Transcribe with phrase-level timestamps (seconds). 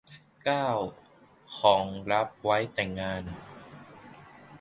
[0.43, 0.69] เก้า
[1.57, 2.89] ของรับไหว้งานแต่ง